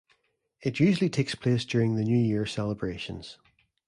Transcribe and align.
It 0.63 0.79
usually 0.79 1.11
takes 1.11 1.35
place 1.35 1.63
during 1.63 1.95
the 1.95 2.03
New 2.03 2.17
Year 2.17 2.47
celebrations. 2.47 3.37